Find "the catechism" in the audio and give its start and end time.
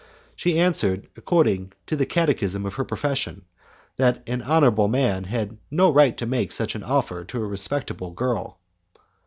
1.95-2.65